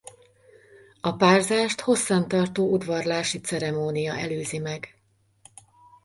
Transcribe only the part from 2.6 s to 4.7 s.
udvarlási ceremónia előzi